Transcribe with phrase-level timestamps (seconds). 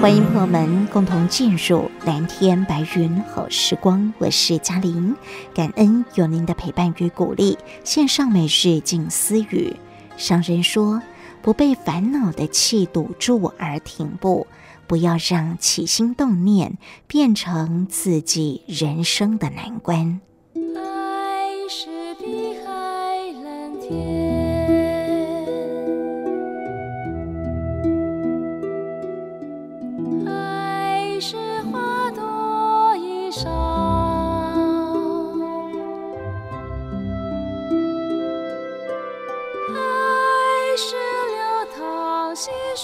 [0.00, 5.16] 欢迎朋友们共同进入蓝天白云好时光，我是嘉玲，
[5.54, 7.56] 感恩有您的陪伴与鼓励。
[7.82, 9.74] 线上每日静思语，
[10.18, 11.00] 上人说：
[11.40, 14.46] 不被烦恼的气堵住而停步，
[14.86, 20.20] 不要让起心动念变成自己人生的难关。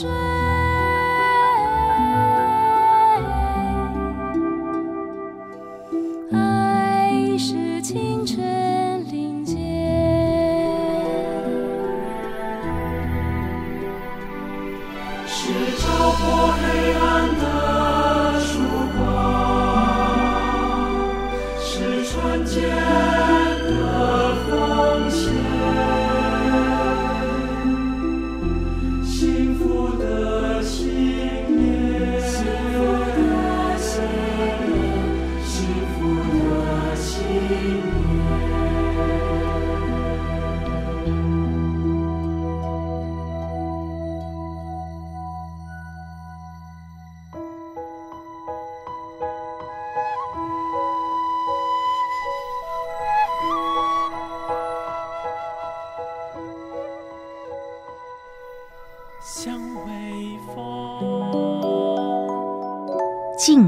[0.03, 0.52] 雪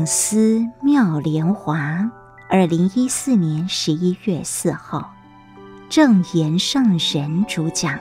[0.06, 2.10] 思妙莲华，
[2.48, 5.14] 二零一四年十一月四号，
[5.88, 7.98] 正言上人主讲。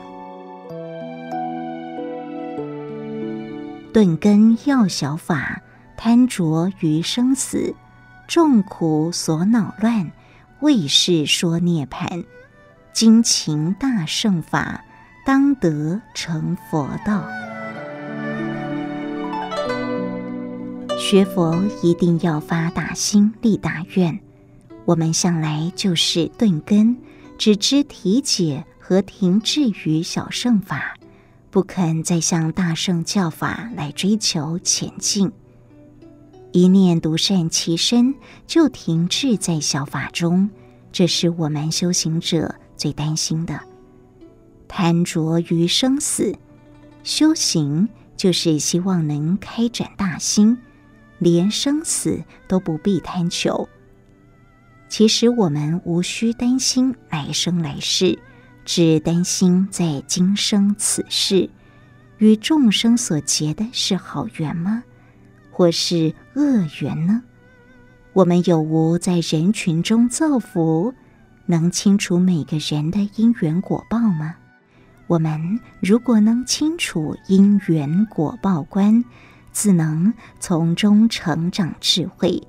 [3.93, 5.61] 顿根要小法，
[5.95, 7.75] 贪着于生死，
[8.27, 10.11] 众苦所恼乱，
[10.61, 12.25] 为是说涅槃。
[12.91, 14.83] 精勤大圣法，
[15.25, 17.23] 当得成佛道。
[21.03, 24.17] 学佛一定要发大心、立大愿。
[24.85, 26.95] 我们向来就是顿根，
[27.37, 30.95] 只知体解和停滞于小乘法，
[31.51, 35.29] 不肯再向大乘教法来追求前进。
[36.53, 38.15] 一念独善其身，
[38.47, 40.49] 就停滞在小法中，
[40.93, 43.59] 这是我们修行者最担心的。
[44.69, 46.33] 贪着于生死，
[47.03, 50.57] 修行就是希望能开展大心。
[51.23, 53.67] 连生死都不必贪求。
[54.89, 58.19] 其实我们无需担心来生来世，
[58.65, 61.49] 只担心在今生此世，
[62.17, 64.83] 与众生所结的是好缘吗？
[65.49, 66.43] 或是恶
[66.81, 67.23] 缘呢？
[68.11, 70.93] 我们有无在人群中造福，
[71.47, 74.35] 能清楚每个人的因缘果报吗？
[75.07, 79.03] 我们如果能清楚因缘果报观，
[79.53, 82.41] 自能从中成长智慧，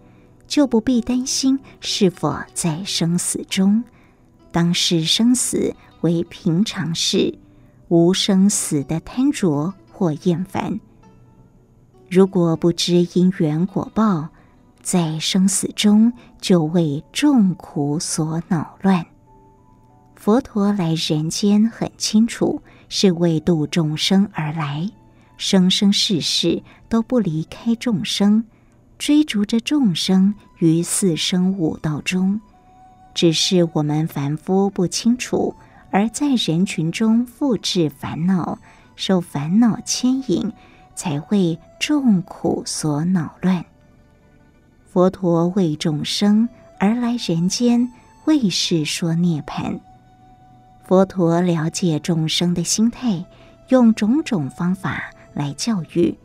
[0.49, 3.85] 就不必担心是否在生死中。
[4.51, 7.39] 当视生死为平常事，
[7.89, 10.81] 无生死的贪着或厌烦。
[12.09, 14.29] 如果不知因缘果报，
[14.83, 19.05] 在生死中就为众苦所恼乱。
[20.15, 24.89] 佛陀来人间很清楚，是为度众生而来。
[25.37, 28.45] 生生世世都不离开众生，
[28.99, 32.41] 追逐着众生于四生五道中，
[33.15, 35.55] 只是我们凡夫不清楚
[35.91, 38.59] 而在人群中复制烦恼，
[38.97, 40.53] 受烦恼牵引，
[40.95, 43.65] 才会众苦所恼乱。
[44.85, 46.49] 佛陀为众生
[46.79, 47.93] 而来人间，
[48.27, 49.81] 为是说涅槃。
[50.85, 53.25] 佛陀了解众生的心态，
[53.69, 56.17] 用种种方法来教育。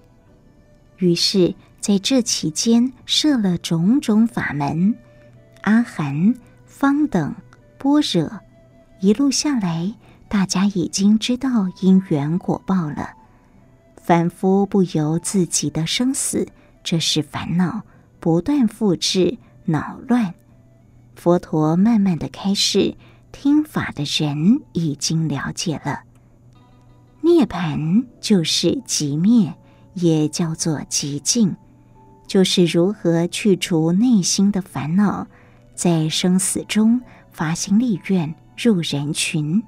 [0.97, 4.95] 于是，在这期间设了种种法门，
[5.61, 6.33] 阿含、
[6.65, 7.35] 方等、
[7.77, 8.39] 般若，
[9.00, 9.94] 一路下来，
[10.27, 13.13] 大家已经知道因缘果报了。
[13.97, 16.47] 凡夫不由自己的生死，
[16.83, 17.83] 这是烦恼。
[18.21, 20.33] 不断复制恼乱，
[21.15, 22.95] 佛陀慢慢的开示，
[23.31, 26.01] 听法的人已经了解了。
[27.29, 29.53] 涅槃就是寂灭，
[29.93, 31.55] 也叫做寂静，
[32.27, 35.27] 就是如何去除内心的烦恼，
[35.75, 39.63] 在生死中发心立愿入人群。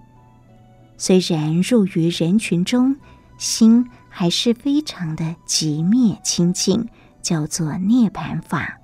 [0.98, 2.96] 虽然入于人群中，
[3.38, 6.88] 心还是非常的寂灭清净。
[7.22, 8.80] 叫做涅槃法。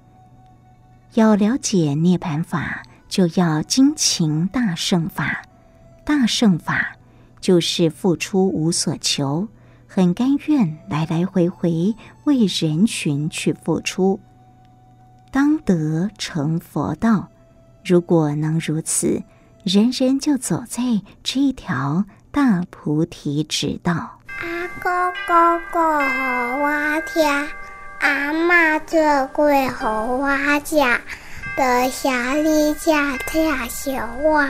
[1.16, 5.42] 要了解涅槃法，就要精勤大圣法。
[6.06, 6.96] 大圣法
[7.48, 9.48] 就是付出无所求，
[9.88, 11.96] 很甘愿来来回回
[12.26, 14.20] 为人群去付出，
[15.32, 17.30] 当得成佛道。
[17.86, 19.24] 如果能如此，
[19.64, 20.84] 人人就走在
[21.24, 24.20] 这一条大菩提直道。
[24.42, 27.26] 阿哥哥哥和我听。
[28.02, 30.28] 阿妈做过给我
[30.66, 30.76] 吃，
[31.56, 34.50] 的下里家听小话，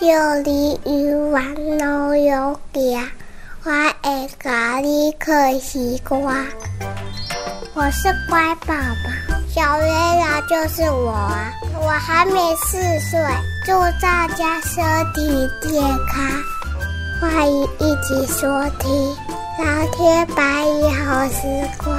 [0.00, 0.06] 就
[0.42, 3.08] 里有玩乐有家，
[3.62, 3.70] 我
[4.02, 6.18] 爱咖喱可西瓜。
[7.74, 11.16] 我是乖宝宝，小月亮就是我！
[11.80, 12.76] 我还没四
[13.08, 13.20] 岁，
[13.64, 16.28] 祝大家身体健康，
[17.20, 18.46] 欢迎一起收
[18.80, 19.16] 听
[19.58, 21.46] 老天白云好时
[21.82, 21.96] 光。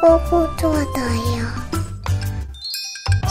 [0.00, 1.67] 姑姑做的哟。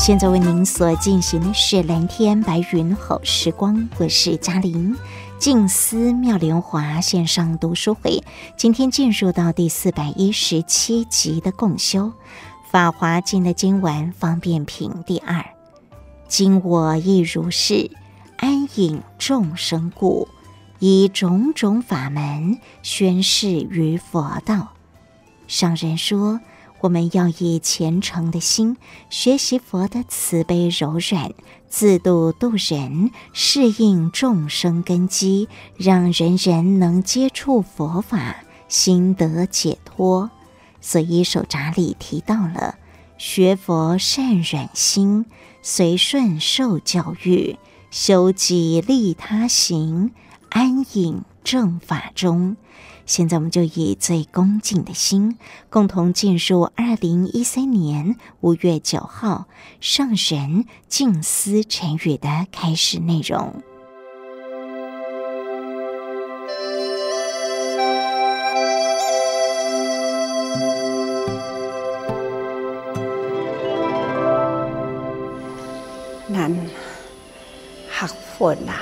[0.08, 4.96] 现在为您所进行的是蓝天白云好时光，我是嘉玲。
[5.38, 8.24] 静思妙莲华线上读书会，
[8.56, 12.06] 今天进入到第四百一十七集的共修
[12.72, 15.44] 《法华经》的经文方便品第二。
[16.30, 17.92] 今我亦如是，
[18.38, 20.30] 安隐众生故，
[20.80, 24.70] 以种种法门宣示于佛道。
[25.50, 26.40] 上人说。
[26.80, 28.78] 我们要以虔诚的心
[29.10, 31.34] 学习佛的慈悲柔软，
[31.68, 38.38] 自度度人，适应众生根基，让人人能接触佛法，
[38.68, 40.30] 心得解脱。
[40.80, 42.76] 所以手札里提到了
[43.18, 45.26] 学佛善软心，
[45.64, 47.58] 随顺受教育，
[47.90, 50.12] 修己利他行，
[50.50, 52.56] 安隐正法中。
[53.08, 55.38] 现在我们就以最恭敬的心，
[55.70, 59.46] 共同进入二零一三年五月九号
[59.80, 63.64] 上人静思晨语的开始内容。
[76.28, 76.54] 难
[77.90, 78.06] 学
[78.38, 78.82] 佛啦。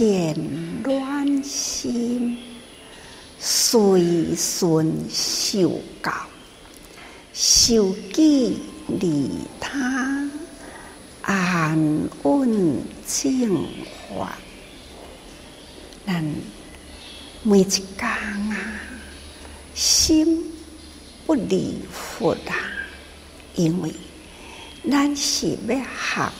[0.00, 0.34] 见
[0.82, 2.36] 乱心，
[3.38, 6.12] 随顺受教，
[7.32, 9.30] 受记利
[9.60, 10.28] 他，
[11.22, 11.78] 安
[12.22, 13.64] 稳正
[14.08, 14.36] 法。
[16.06, 16.24] 咱
[17.42, 18.56] 每一天啊，
[19.74, 20.52] 心
[21.26, 22.54] 不离佛啊，
[23.54, 23.92] 因为
[24.90, 26.32] 咱是要学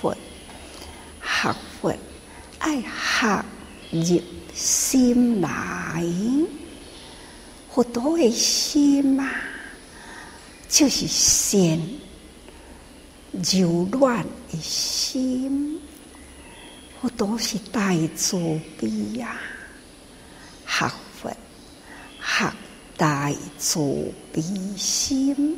[0.00, 0.16] 佛，
[1.22, 1.94] 学佛。
[2.60, 3.44] 爱学
[3.90, 4.20] 入
[4.54, 6.04] 心来，
[7.70, 9.30] 佛陀的心嘛，
[10.68, 11.80] 就是善
[13.32, 15.80] 柔软的心。
[17.00, 18.36] 佛陀是大慈
[18.78, 19.38] 悲呀，
[20.66, 20.90] 学
[21.20, 21.30] 佛
[22.20, 22.52] 学
[22.96, 24.42] 大慈悲
[24.76, 25.56] 心，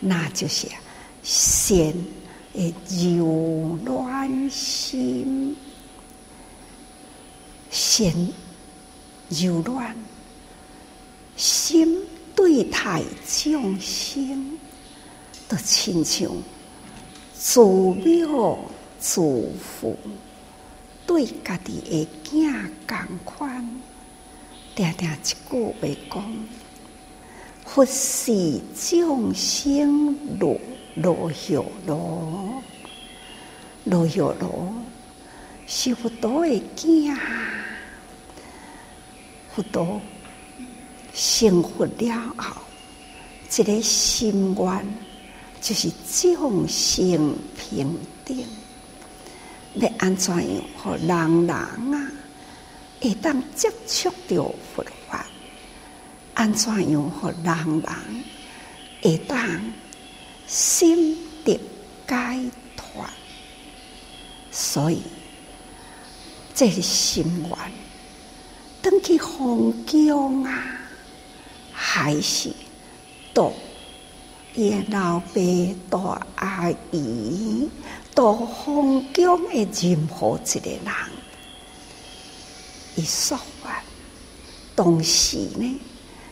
[0.00, 0.66] 那就是
[1.22, 1.78] 善
[2.52, 2.74] 的
[3.16, 5.56] 柔软心。
[7.74, 8.32] 心
[9.28, 9.96] 柔软
[11.36, 11.98] 心
[12.36, 14.56] 对待众生，
[15.48, 16.30] 都亲像
[17.34, 18.60] 慈母
[19.00, 19.20] 慈
[19.58, 19.96] 父，
[21.04, 23.80] 对家己的囝同款。
[24.76, 25.16] 定定一
[25.50, 25.74] 句话
[26.12, 26.34] 讲：
[27.64, 30.60] 佛是众生路，
[30.94, 32.62] 路乐罗，
[33.82, 34.72] 路乐罗。
[35.66, 37.16] 是佛陀的囝，
[39.54, 40.00] 佛陀
[41.14, 42.56] 成佛了后，
[43.48, 44.86] 这个心愿
[45.60, 48.36] 就是众生平等。
[49.74, 52.10] 要安怎样，互人人啊
[53.00, 55.24] 会当接触到佛法？
[56.34, 58.24] 安怎样，互人人
[59.02, 59.38] 会当
[60.48, 61.60] 心得
[62.08, 63.04] 解脱？
[64.50, 65.00] 所以。
[66.56, 67.58] 这是心愿，
[68.94, 70.64] 登去皇宫啊，
[71.72, 72.48] 还是
[73.32, 73.52] 度
[74.54, 75.40] 伊老爸、
[75.90, 77.68] 大阿姨、
[78.14, 80.80] 度皇宫的任何一个人，
[82.94, 83.82] 伊说话，
[84.76, 85.80] 同时呢，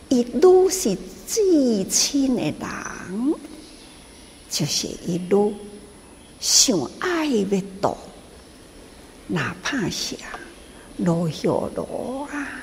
[0.07, 0.95] 伊愈是
[1.27, 3.35] 至亲的人，
[4.49, 5.53] 就是伊愈
[6.39, 7.97] 想爱要度。
[9.27, 10.15] 哪怕是
[10.97, 12.61] 罗小罗啊，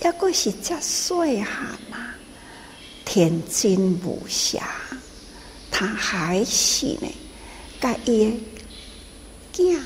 [0.00, 2.14] 抑阁是遮细汉啊，
[3.04, 4.62] 天真无邪，
[5.70, 7.08] 他还是呢，
[7.80, 8.32] 甲伊
[9.52, 9.78] 囝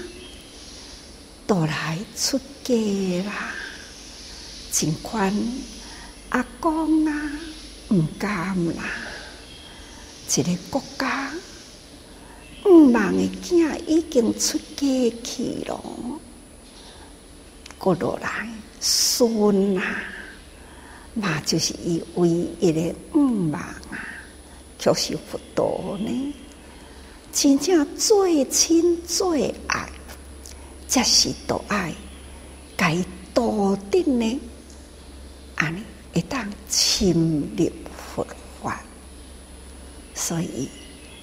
[1.47, 2.75] 都来出家
[3.25, 3.53] 啦，
[4.71, 5.35] 尽管
[6.31, 7.33] 阿公啊，
[7.91, 8.85] 毋甘啦，
[10.37, 11.33] 一个国家。
[12.65, 15.81] 五万个囝已经出家去了，
[17.79, 18.47] 过落来
[18.81, 20.03] 孙啊，
[21.15, 22.81] 那就是伊唯一的
[23.15, 24.05] 愿望啊，
[24.79, 26.35] 就是佛陀呢。
[27.33, 29.89] 真正最亲最爱，
[30.89, 31.95] 才是都爱，
[32.77, 32.97] 该
[33.33, 34.41] 多的呢，
[35.55, 35.83] 安尼
[36.13, 37.71] 会当亲入
[38.15, 38.27] 佛
[38.63, 38.81] 法，
[40.15, 40.69] 所以。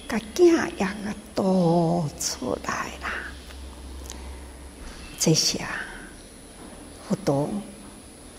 [0.08, 0.44] 个囝
[0.78, 3.12] 也个多出来啦，
[5.18, 5.66] 这些，
[7.08, 7.48] 佛陀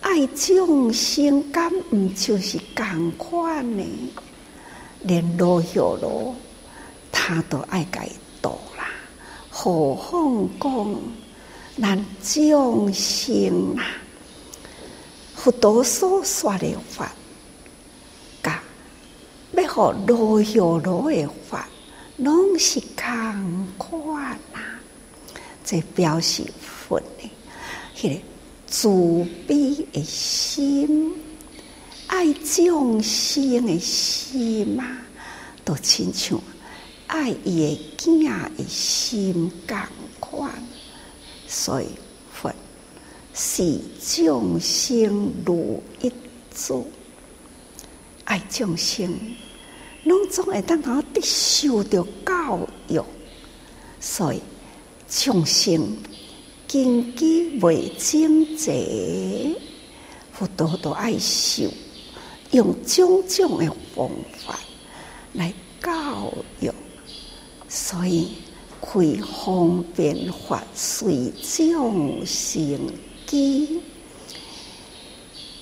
[0.02, 3.84] 爱众生，敢毋就是共款呢？
[5.04, 6.36] 连罗小罗，
[7.12, 8.10] 他都爱解
[8.42, 8.90] 度啦。
[9.50, 11.02] 何况讲
[11.80, 13.86] 咱众生啊，
[15.36, 17.12] 佛陀所说的法。
[19.54, 21.68] 要互罗小罗的法，
[22.18, 24.62] 拢是共款啦。
[25.64, 27.32] 这表示佛的
[27.96, 28.22] 迄个
[28.70, 31.14] 慈悲的心，
[32.08, 34.86] 爱众生的心嘛，
[35.64, 36.40] 都亲像
[37.08, 39.78] 爱伊的囝的心共
[40.20, 40.52] 款。
[41.48, 41.88] 所以
[42.32, 42.54] 佛
[43.34, 46.12] 是众生如一
[46.54, 46.86] 珠，
[48.26, 49.18] 爱众生。
[50.04, 53.04] 拢总会当好得受着教育，
[54.00, 54.42] 所以
[55.10, 55.98] 众生
[56.68, 59.56] 根基未整齐，
[60.34, 61.70] 佛陀都爱修，
[62.52, 64.10] 用种种的方
[64.46, 64.60] 法
[65.32, 66.70] 来教育，
[67.70, 68.34] 所以
[68.82, 69.00] 开
[69.44, 72.80] 方便法随众生
[73.26, 73.80] 机，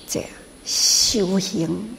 [0.08, 0.24] 这
[0.64, 1.96] 修行。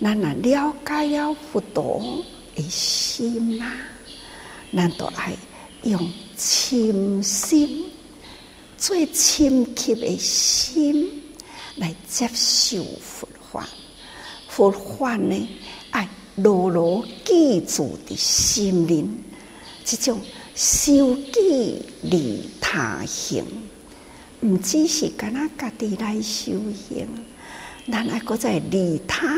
[0.00, 3.76] 咱若了解了佛陀的心啊，
[4.74, 5.36] 咱都爱
[5.82, 7.84] 用亲心、
[8.86, 11.22] 最深切的心
[11.76, 13.66] 来接受佛法。
[14.46, 15.48] 佛法呢，
[15.90, 19.24] 爱牢牢记住的心灵，
[19.86, 20.20] 这种
[20.54, 23.42] 修己利他行，
[24.42, 27.08] 毋只是干那家己来修行，
[27.90, 29.34] 咱爱搁再利他。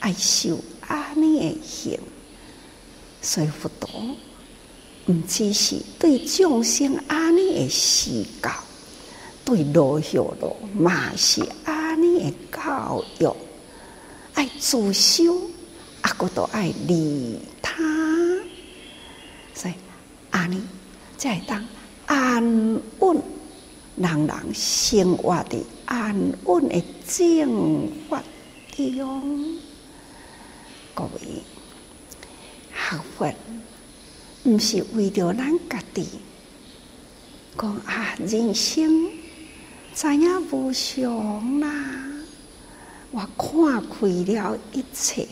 [0.00, 1.98] 爱修阿弥的行，
[3.22, 4.14] 所以佛陀
[5.10, 8.52] 毋只是对众生阿弥的施教，
[9.44, 13.28] 对罗小罗嘛是阿弥的教育。
[14.34, 15.50] 爱自修，
[16.02, 17.82] 阿个都爱利他，
[19.52, 19.74] 所以
[20.30, 20.62] 阿弥
[21.18, 21.66] 才会当
[22.06, 23.20] 安稳，
[23.96, 26.14] 人人生活的安
[26.44, 28.22] 稳的正法
[28.76, 29.58] 中。
[30.94, 31.42] 各位，
[32.72, 33.34] 学佛
[34.44, 36.06] 毋是为着咱家己，
[37.58, 39.10] 讲啊，人生
[39.94, 41.68] 知影无常啦，
[43.10, 45.28] 我看开了一切，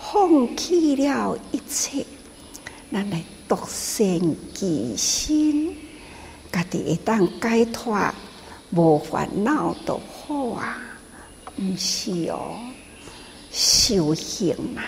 [0.00, 2.06] 放弃了一切，
[2.92, 5.74] 咱来独善其身，
[6.52, 8.14] 家己会当解脱，
[8.70, 10.80] 无烦恼就好啊，
[11.58, 12.56] 毋是哦。
[13.50, 14.82] 修行嘛，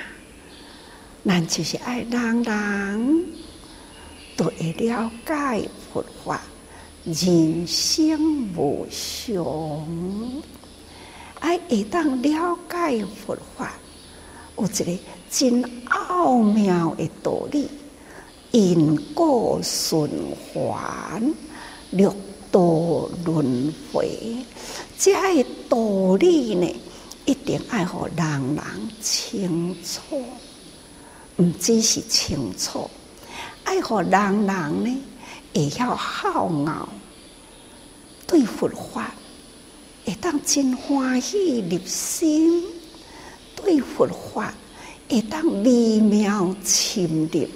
[1.22, 3.26] 咱就是爱人人
[4.36, 6.40] 都会了解佛法，
[7.04, 10.42] 人生无常，
[11.40, 13.74] 爱会当了解佛法，
[14.56, 14.98] 有一个
[15.30, 17.68] 真奥妙的道理，
[18.50, 20.08] 因果循
[20.54, 21.34] 环，
[21.90, 22.14] 六
[22.50, 22.60] 道
[23.26, 24.36] 轮回，
[24.98, 26.66] 这个道理呢，
[27.26, 28.64] 一定爱互人人
[29.02, 30.22] 清楚，
[31.40, 32.90] 唔只是清楚，
[33.64, 34.46] 爱互人人
[34.84, 35.02] 呢。
[35.52, 36.88] 也要好乐，
[38.24, 39.12] 对佛法
[40.04, 42.62] 会当真欢喜入心，
[43.56, 44.54] 对佛法
[45.08, 47.48] 会当微妙深入，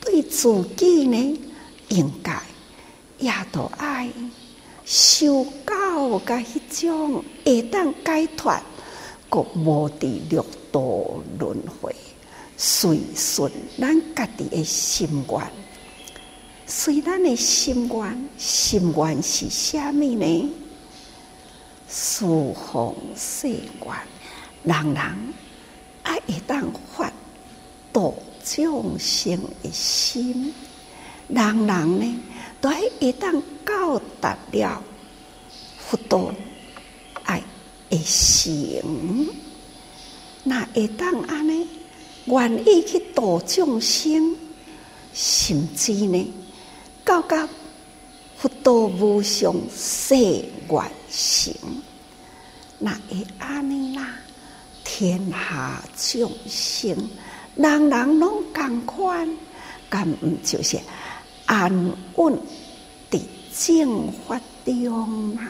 [0.00, 1.40] 对自己呢，
[1.88, 2.40] 应该
[3.18, 4.08] 也都爱
[4.84, 8.54] 修教甲迄种会当解脱，
[9.28, 10.80] 个无伫六道
[11.40, 11.92] 轮回，
[12.60, 13.50] 随顺
[13.80, 15.50] 咱家己的心愿。
[16.66, 20.52] 随咱的心愿，心愿是虾米呢？
[21.88, 23.96] 十方世愿，
[24.64, 25.02] 人人
[26.02, 27.10] 爱会当发
[27.92, 30.52] 度众生的心，
[31.28, 32.20] 人人呢
[32.60, 34.82] 都爱会当到达了
[35.78, 36.34] 佛道
[37.22, 37.42] 爱
[37.88, 39.30] 的心，
[40.42, 41.66] 那会当安尼
[42.28, 44.36] 愿意去度众生，
[45.12, 46.32] 甚至呢？
[47.04, 47.48] 到到
[48.36, 51.54] 佛道无上誓愿行，
[52.78, 54.14] 那会安尼啦？
[54.84, 56.96] 天下众生，
[57.56, 59.36] 人人拢共款，
[59.88, 60.78] 敢毋就是
[61.46, 61.72] 安
[62.16, 62.38] 稳
[63.10, 63.20] 伫
[63.58, 65.42] 正法中嘛？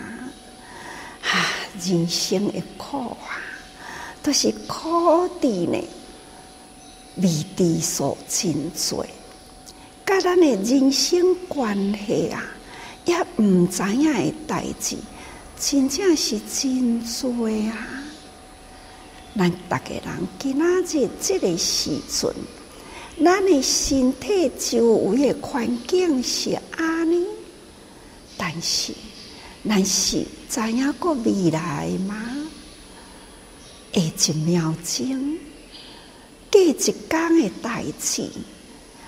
[1.22, 1.44] 啊，
[1.84, 3.36] 人生的苦啊，
[4.22, 5.78] 都、是苦地呢，
[7.20, 9.06] 未知数真多。
[10.06, 12.42] 甲咱的人生关系啊，
[13.04, 14.96] 也毋知影的代志，
[15.58, 18.04] 真正是真多啊！
[19.36, 22.34] 咱逐个人今仔日即个时阵，
[23.22, 27.26] 咱的身体周围的环境是安尼，
[28.36, 28.94] 但是
[29.68, 32.16] 咱是知影过未来吗？
[33.92, 35.38] 下一秒钟，
[36.58, 38.28] 过一天的代志。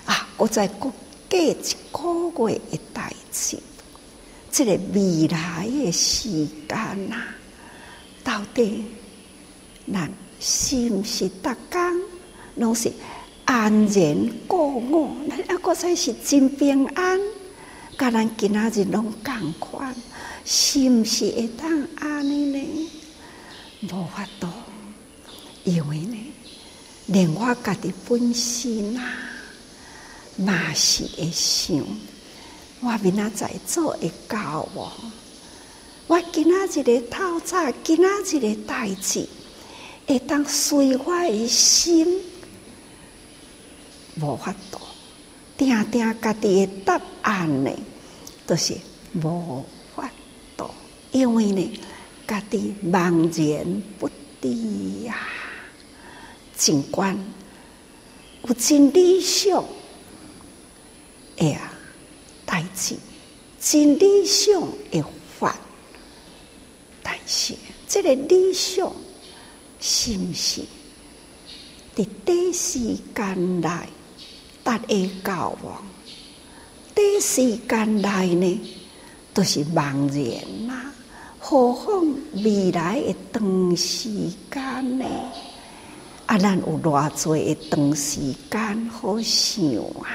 [0.05, 0.27] 啊！
[0.37, 0.91] 我再过
[1.29, 1.53] 过一
[1.91, 3.57] 个月的代志，
[4.51, 6.77] 这个未来的时间
[7.11, 7.35] 啊，
[8.23, 8.83] 到底
[9.93, 12.01] 咱是毋是逐工
[12.55, 12.91] 拢是
[13.45, 15.15] 安然过我？
[15.29, 17.19] 咱抑个才是真平安，
[17.97, 19.95] 甲咱今仔日拢共款，
[20.43, 22.89] 是毋是会当安尼呢？
[23.83, 24.47] 无法度，
[25.63, 26.17] 因为呢，
[27.11, 29.01] 连我家己本身呐。
[30.37, 31.85] 嘛是会想，
[32.79, 34.87] 我明仔载做会到无？
[36.07, 39.27] 我今仔日个透早，今仔日个代志，
[40.07, 42.21] 会当随我的心，
[44.19, 44.79] 无法度，
[45.57, 47.71] 定定家己的答案呢，
[48.47, 48.75] 都是
[49.21, 49.63] 无
[49.95, 50.09] 法
[50.55, 50.69] 度，
[51.11, 51.79] 因为呢，
[52.25, 53.01] 家己茫
[53.55, 54.09] 然不
[54.41, 55.15] 知呀，
[56.61, 57.17] 尽管
[58.43, 59.65] 有真理想。
[61.39, 61.73] 哎呀，
[62.45, 62.95] 代志
[63.59, 65.03] 真理想的
[65.39, 65.57] 法，
[67.01, 67.55] 但是
[67.87, 68.93] 这个理想
[69.79, 70.61] 是毋是
[71.95, 73.67] 伫短时间内
[74.63, 75.81] 达会到哦？
[76.93, 78.61] 短时间内呢，
[79.33, 80.93] 都是茫然啊。
[81.39, 84.11] 何况未来的长时
[84.51, 85.05] 间呢？
[86.31, 90.07] 啊，咱有偌济的长时间好想啊！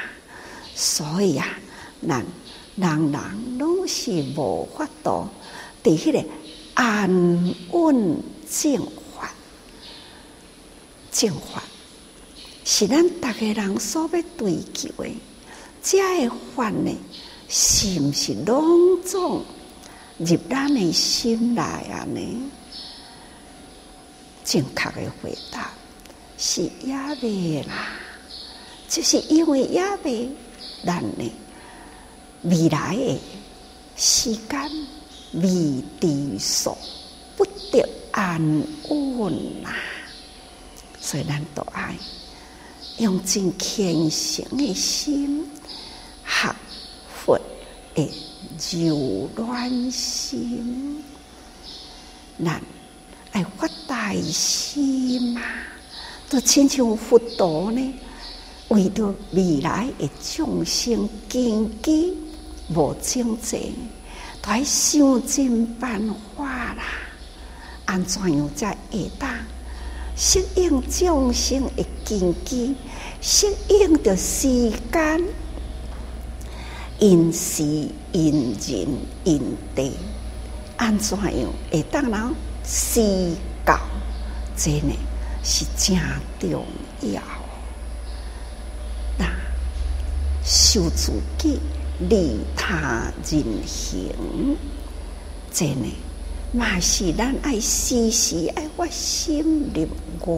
[0.74, 1.46] 所以啊，
[2.08, 2.24] 咱
[2.74, 5.28] 人人拢是无法度
[5.84, 6.24] 伫迄个
[6.72, 8.16] 安稳
[8.48, 8.78] 正
[9.14, 9.30] 法，
[11.12, 11.62] 正法
[12.64, 15.10] 是咱逐个人所要追求的。
[15.82, 16.96] 这个法呢，
[17.46, 19.44] 是毋是拢总
[20.16, 22.06] 入咱的心内啊？
[22.10, 22.50] 呢？
[24.46, 25.70] 正确的回答
[26.38, 27.88] 是也未啦，
[28.88, 30.28] 就是因为也未。
[30.84, 31.32] 咱呢，
[32.42, 33.18] 未来的
[33.96, 34.70] 时间
[35.32, 36.76] 未知数，
[37.36, 38.40] 不得安
[38.88, 39.70] 稳呐。
[41.00, 41.96] 所以咱都爱
[42.98, 45.44] 用尽虔诚的心，
[46.24, 46.54] 学
[47.08, 47.40] 佛
[47.94, 48.12] 的
[48.72, 51.02] 柔软心，
[52.44, 52.62] 咱
[53.32, 55.40] 爱发大心嘛，
[56.28, 57.94] 都亲像佛陀呢。
[58.68, 62.12] 为着未来的众生根基
[62.74, 63.72] 无经济，
[64.42, 66.02] 都要想尽办
[66.36, 66.82] 法啦。
[67.84, 69.30] 安怎样才会当
[70.16, 72.74] 适应众生的根基，
[73.20, 75.24] 适应着时间，
[76.98, 77.62] 因时
[78.10, 78.88] 因人
[79.22, 79.40] 因
[79.76, 79.92] 地，
[80.76, 82.34] 安怎样会当人
[82.64, 83.00] 思
[83.64, 83.78] 考？
[84.56, 84.92] 这呢
[85.48, 85.96] 是真
[86.40, 86.66] 重
[87.12, 87.22] 要。
[89.16, 89.24] 那
[90.44, 91.60] 修自己，
[92.08, 94.12] 利他人行，
[95.52, 95.94] 真呢？
[96.52, 99.86] 嘛是咱爱时时爱发心立
[100.26, 100.28] 愿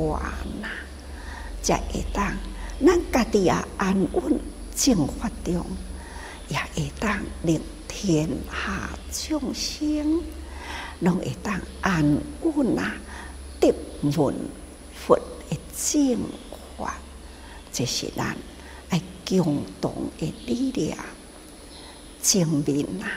[0.61, 0.69] 呐，
[1.63, 2.37] 才会当
[2.85, 4.39] 咱家己也安稳。
[4.77, 5.65] 正法中，
[6.49, 10.23] 也会当令天下众生
[11.01, 12.05] 拢会当安
[12.43, 12.75] 稳。
[12.77, 12.93] 呐，
[13.59, 14.35] 得闻
[15.09, 15.19] 佛
[15.49, 16.21] 的正
[16.77, 16.99] 法，
[17.73, 18.37] 这是咱
[18.91, 20.99] 爱共同的力量
[22.23, 23.09] 证明啊，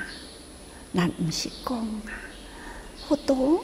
[0.95, 2.15] 咱毋是讲啊。
[3.05, 3.61] 佛陀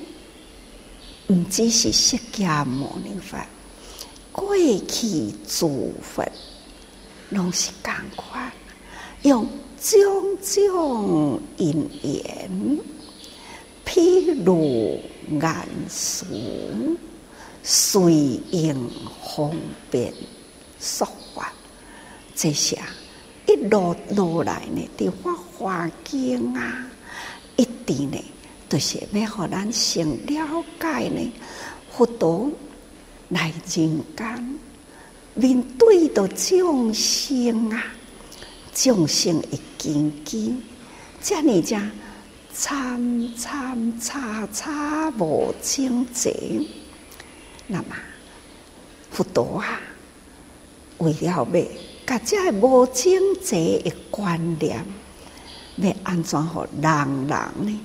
[1.28, 3.38] 毋只是释迦牟尼佛，
[4.34, 6.30] 过去诸佛
[7.30, 8.52] 拢是共款，
[9.22, 9.48] 用
[9.80, 12.80] 种种因缘，
[13.86, 16.26] 譬如颜书，
[17.70, 18.14] 随
[18.52, 18.90] 应
[19.36, 19.54] 方
[19.92, 20.14] 便
[20.80, 21.52] 说法，
[22.34, 22.82] 这些
[23.46, 26.88] 一路路来呢，的法华经啊，
[27.58, 28.18] 一定呢。
[28.70, 31.34] 就是要互咱先了解呢，
[31.92, 32.50] 佛陀
[33.28, 34.58] 来人间
[35.34, 37.84] 面对着众生啊，
[38.74, 40.56] 众生一根基，
[41.22, 41.92] 这呢才
[42.54, 46.66] 参参差差无尽尽。
[47.68, 47.96] 那么
[49.12, 49.80] 佛陀啊，
[51.00, 51.46] 为了要
[52.06, 54.84] 甲这无尽尽的观念，
[55.76, 57.80] 要安怎互人人呢？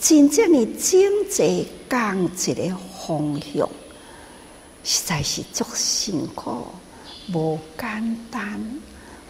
[0.00, 3.68] 真正的经济降一个方向，
[4.84, 6.66] 实在是足辛苦，
[7.32, 8.80] 无简单。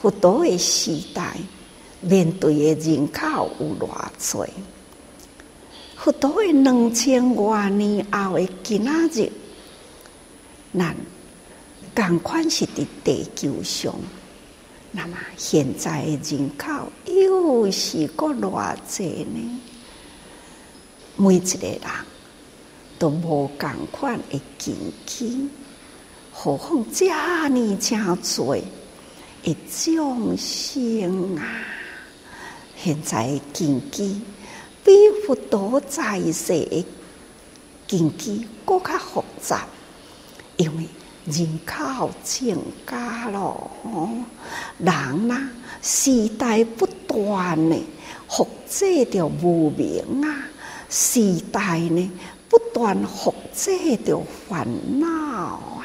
[0.01, 1.37] 佛陀的时代，
[2.01, 4.53] 面对的人口有偌济？
[5.97, 9.33] 佛陀的两千多年后的今仔日，
[10.73, 10.95] 咱
[11.95, 13.95] 共款是伫地球上，
[14.93, 19.61] 那么现在的人口又是个偌济呢？
[21.17, 21.81] 每一个人
[22.99, 25.49] 都无共款的根基，
[26.33, 27.07] 何况遮
[27.49, 28.63] 尼真济
[29.43, 31.43] 的众生啊！
[32.77, 34.21] 现在的根基
[34.85, 34.93] 比
[35.27, 36.87] 佛陀在世的
[37.89, 39.67] 根基更加复杂，
[40.59, 40.87] 因为
[41.25, 43.71] 人口增加了，
[44.79, 47.77] 人啊，时代不断的
[48.29, 50.37] 复制着无明啊！
[50.91, 52.11] 时代呢，
[52.49, 54.67] 不断复制着烦
[54.99, 55.85] 恼啊，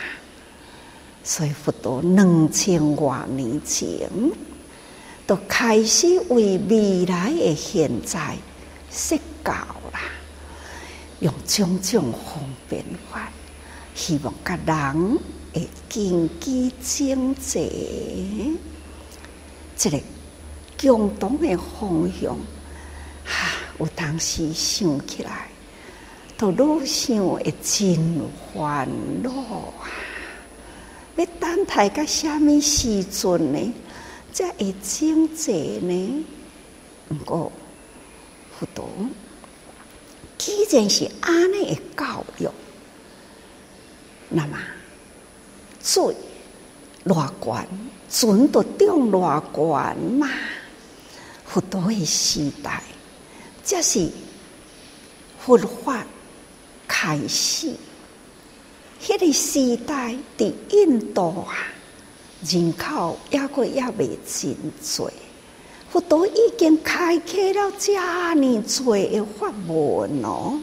[1.23, 4.09] 所以佛陀两千多年前，
[5.27, 8.35] 都开始为未来的现在
[8.89, 9.51] 设教
[9.91, 9.99] 啦，
[11.19, 13.29] 用种种方便法，
[13.95, 15.19] 希望甲人
[15.53, 18.57] 会根基净济，
[19.77, 19.99] 这个
[20.81, 22.37] 共同的方向。
[23.79, 25.47] 有当时想起来，
[26.37, 26.51] 都
[26.81, 28.21] 愈想会真
[28.53, 28.87] 烦
[29.23, 29.89] 恼啊！
[31.15, 33.73] 要等待到什么时阵呢？
[34.31, 35.51] 才会净济
[35.81, 36.25] 呢？
[37.07, 37.51] 不过，
[38.59, 38.89] 佛陀
[40.37, 42.47] 既然是安尼的教育，
[44.35, 44.57] 那么
[45.83, 46.15] 水
[47.05, 47.67] 偌悬，
[48.09, 50.27] 船都涨偌悬嘛？
[51.45, 52.81] 佛陀的时代。
[53.63, 54.09] 这是
[55.39, 56.03] 佛法
[56.87, 57.73] 开始，
[59.01, 61.53] 迄个时代伫印度啊，
[62.45, 65.03] 人口抑阁抑未真济，
[65.91, 70.59] 佛陀已经开启了遮尔济的法门咯，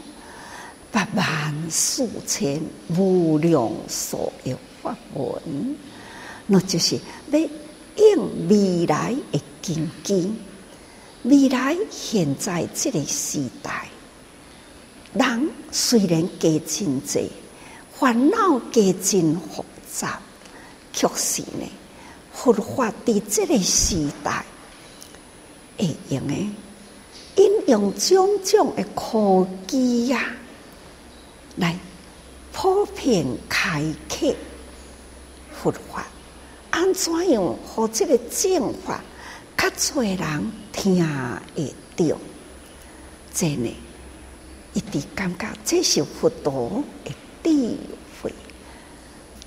[0.91, 5.75] 八万四千无量所有法门，
[6.47, 6.99] 那就是
[7.31, 10.33] 要应未来的根基。
[11.23, 13.87] 未来现在这个时代，
[15.13, 17.29] 人虽然加真济，
[17.93, 20.19] 烦恼加真复杂，
[20.91, 21.65] 确实呢，
[22.33, 24.43] 佛法伫这个时代
[25.77, 26.49] 会用诶，
[27.35, 30.25] 应用种种的科技呀，
[31.57, 31.77] 来
[32.53, 34.35] 普遍开启
[35.53, 36.05] 佛法，
[36.69, 39.01] 安怎样和这个正法
[39.57, 40.51] 较侪人？
[40.71, 40.95] 听
[41.55, 42.17] 会到，
[43.33, 43.75] 真的，
[44.73, 47.77] 一直感觉这是佛陀的智
[48.21, 48.33] 慧，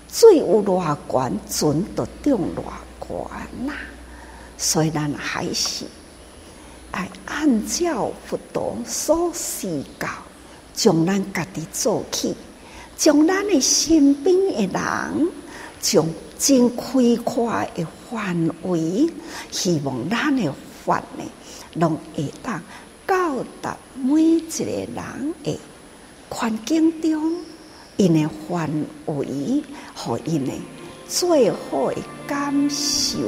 [0.09, 2.63] 水有偌悬，船就长偌
[3.01, 3.73] 悬呐。
[4.57, 5.87] 虽然还是
[6.93, 10.09] 爱按照佛陀所示教，
[10.75, 12.35] 将咱家己做起，
[12.97, 15.29] 将咱的身边的人，
[15.81, 16.05] 将
[16.39, 19.09] 真开阔的范围，
[19.51, 20.53] 希望咱的
[20.85, 21.25] 法呢，
[21.75, 22.61] 拢会当
[23.07, 25.59] 到达每一个人的
[26.29, 27.37] 环境中，
[27.97, 28.69] 因的范
[29.07, 29.63] 围
[29.95, 30.53] 和因的
[31.07, 33.19] 最好的感受。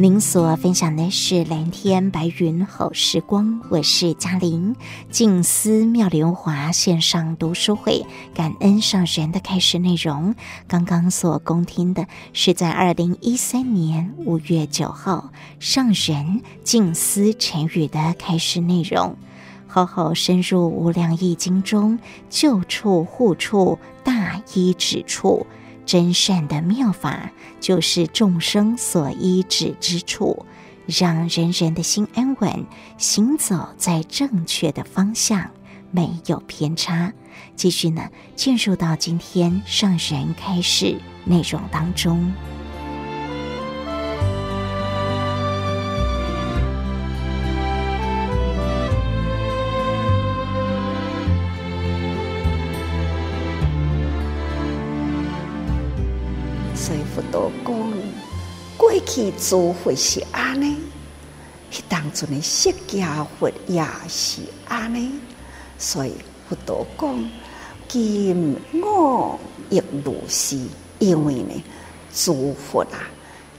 [0.00, 4.76] 您所分享的是蓝天白云好时光，我是嘉玲。
[5.10, 10.36] 静思妙莲华线上读书会，感恩上人的开始内容。
[10.68, 19.16] 刚刚所恭听的是在二零一三年五月九号上人静思晨语的开始内容。
[19.66, 21.98] 好好深入无量义经中，
[22.30, 25.44] 救处护处大依止处。
[25.88, 30.44] 真善的妙法，就是众生所依止之处，
[30.84, 32.66] 让人人的心安稳，
[32.98, 35.50] 行走在正确的方向，
[35.90, 37.10] 没有偏差。
[37.56, 42.30] 继续呢，进入到今天上人开始内容当中。
[58.78, 60.76] 过去诸佛是安尼，
[61.70, 65.10] 迄当初的释迦佛也是安尼？
[65.76, 66.12] 所以
[66.48, 67.30] 佛陀讲，
[67.88, 69.36] 今我
[69.68, 70.56] 亦如是，
[71.00, 71.62] 因为呢，
[72.14, 73.02] 诸佛啊，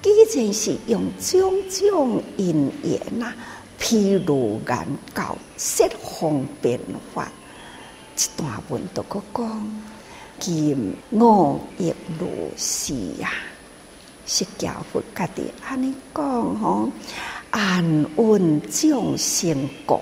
[0.01, 3.33] 既然是用种种因缘呐，
[3.77, 6.79] 譬如眼教色方便
[7.13, 7.29] 法，
[8.15, 9.03] 一段文都
[9.33, 9.81] 讲，
[10.39, 13.29] 今我亦如是呀。
[14.31, 16.87] 释迦佛家己安尼讲吼，
[17.49, 19.99] 安稳众生国，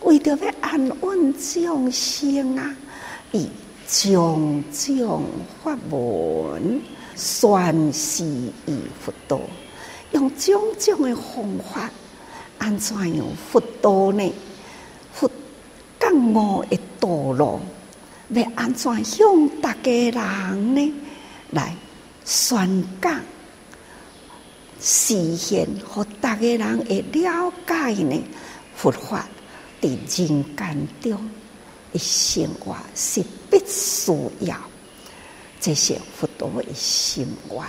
[0.00, 2.74] 为着要安稳众生啊，
[3.32, 3.50] 以
[3.86, 5.26] 种种
[5.62, 6.80] 法门
[7.14, 8.24] 宣示
[8.64, 9.38] 于佛道，
[10.12, 11.90] 用种种的方法，
[12.56, 14.32] 安怎样佛道呢？
[15.12, 15.30] 佛
[15.98, 17.60] 讲我的道路，
[18.30, 20.94] 要安怎向大家人呢
[21.50, 21.76] 来
[22.24, 23.20] 宣讲？
[24.80, 28.22] 实现和大家人会了解呢，
[28.74, 29.28] 佛法
[29.80, 31.30] 在人间中
[31.92, 34.56] 的生活是必须要，
[35.60, 37.62] 这些佛陀的心愿，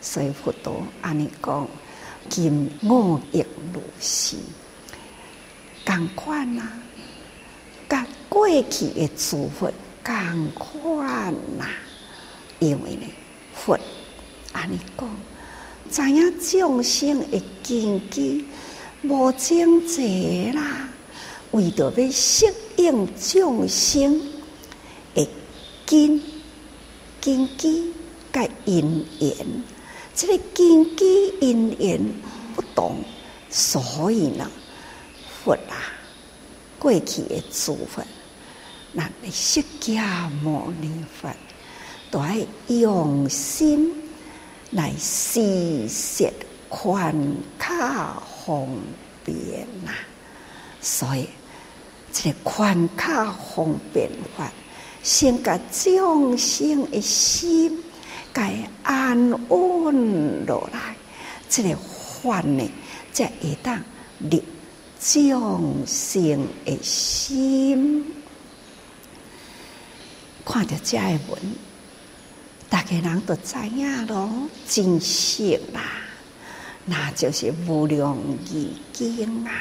[0.00, 1.68] 所以佛陀安尼讲，
[2.28, 4.36] 今我亦如是，
[5.84, 6.72] 同款啊，
[7.88, 11.66] 甲过去的诸佛同款呐，
[12.58, 13.06] 因为呢，
[13.54, 13.78] 佛
[14.52, 15.08] 安尼讲。
[15.90, 18.44] 知影众生的根基
[19.02, 20.88] 无正济啦，
[21.50, 24.20] 为着要适应众生
[25.14, 25.28] 的
[25.84, 26.22] 根
[27.20, 27.92] 根基
[28.32, 29.34] 甲因缘，
[30.14, 32.00] 这个根基因缘
[32.54, 32.96] 不同，
[33.50, 34.48] 所以呢，
[35.42, 35.90] 佛啊，
[36.78, 38.04] 过去的诸佛，
[38.92, 41.28] 那释迦牟尼佛
[42.12, 43.92] 都爱用心。
[44.70, 46.32] 来施设
[46.68, 47.12] 宽
[47.58, 48.66] 卡方
[49.24, 49.90] 便呐，
[50.80, 51.28] 所以
[52.12, 54.52] 这个宽卡方便法，
[55.02, 57.82] 先甲众生的心
[58.32, 58.54] 该
[58.84, 60.94] 安稳落来，
[61.48, 62.70] 这个法呢，
[63.12, 63.82] 才会当
[64.18, 64.40] 立
[65.00, 68.06] 众生的心。
[70.44, 71.69] 看着这文。
[72.70, 74.30] 大家人都知影咯，
[74.68, 75.82] 真实啦，
[76.86, 78.16] 那就是无量
[78.48, 79.52] 义经啊，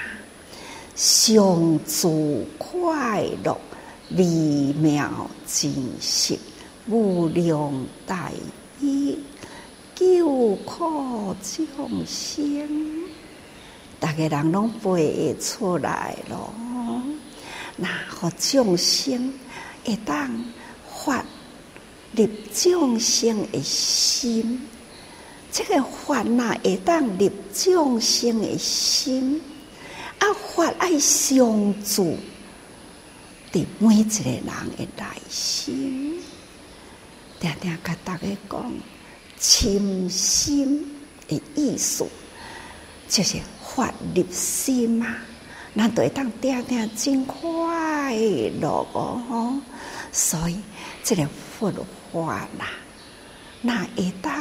[0.95, 3.59] 上主快乐
[4.11, 4.25] 微
[4.73, 6.37] 妙真实
[6.87, 8.29] 无量大
[8.79, 9.17] 义
[9.95, 13.09] 救苦众生，
[13.99, 16.53] 大家人拢背出来咯。
[17.75, 19.33] 那和众生
[19.83, 20.45] 会当
[20.87, 21.23] 发
[22.15, 24.61] 入众生的心，
[25.51, 29.41] 这个法呐会当入众生的心，
[30.19, 31.37] 啊法爱相
[31.83, 32.17] 助，
[33.51, 36.19] 伫每一个人的内心，
[37.39, 38.71] 定定甲大家讲，
[39.37, 40.85] 亲心
[41.27, 42.05] 的意思
[43.07, 45.25] 就是法入心啊。
[45.75, 48.15] 咱都会当定定真快
[48.59, 49.61] 乐哦，
[50.11, 50.57] 所以
[51.03, 51.25] 这个
[51.57, 51.71] 佛
[52.11, 52.69] 法啦，
[53.61, 54.33] 那会当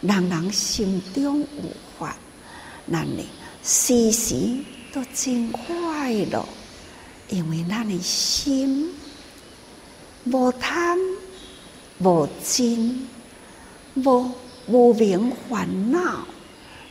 [0.00, 1.46] 人人心中有
[1.98, 2.16] 法，
[2.86, 3.26] 那你
[3.62, 4.58] 时时
[4.92, 6.46] 都真快乐，
[7.28, 8.92] 因为咱的心
[10.24, 10.98] 无贪
[11.98, 12.94] 无嗔
[13.94, 14.30] 无
[14.66, 16.26] 无明烦恼，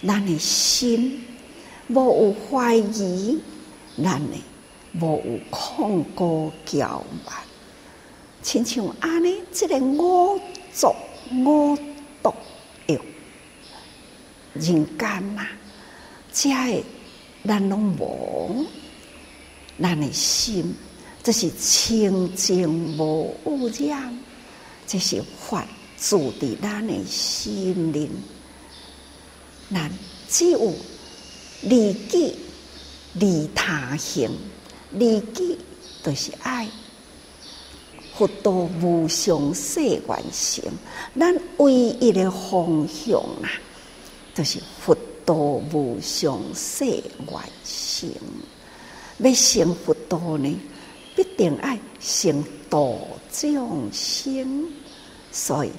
[0.06, 1.22] 咱的心。
[1.88, 3.40] 无有怀疑，
[4.04, 4.38] 咱呢
[5.00, 6.80] 无有恐高骄
[7.24, 7.45] 慢，
[8.46, 10.40] 亲像安尼，这个五
[10.72, 10.96] 浊
[11.32, 11.76] 五
[12.22, 12.32] 毒
[12.86, 13.02] 有
[14.54, 15.48] 人间呐，
[16.32, 16.84] 这诶
[17.44, 18.68] 咱拢无，
[19.82, 20.76] 咱的心
[21.24, 24.16] 这是清净无污染，
[24.86, 25.68] 这是法
[26.00, 28.12] 住伫咱的心灵，
[29.74, 29.92] 咱
[30.30, 30.72] 只有。
[31.62, 32.36] 利己
[33.14, 34.30] 利他行，
[34.92, 35.58] 利己
[36.04, 36.68] 就是爱
[38.18, 38.52] 佛道
[38.82, 40.64] 无上誓愿行。
[41.20, 43.52] 咱唯一的方向啊，
[44.34, 48.12] 就是佛道无上誓愿行。
[49.18, 50.58] 要成佛道呢，
[51.16, 52.96] 必定爱成道
[53.32, 54.66] 众生，
[55.32, 55.72] 所以